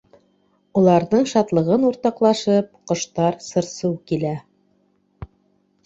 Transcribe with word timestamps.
Уларҙың 0.79 1.27
шатлығын 1.33 1.85
уртаҡлашып, 1.91 2.73
ҡоштар 2.93 3.41
сыр-сыу 3.51 3.97
килә. 4.11 4.37